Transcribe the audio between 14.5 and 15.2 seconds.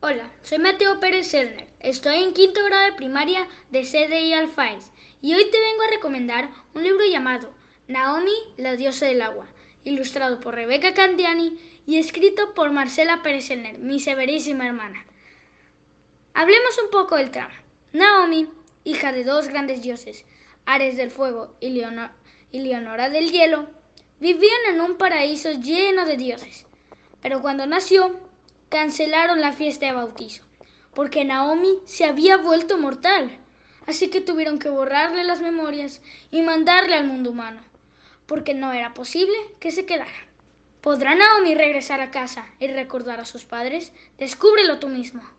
hermana.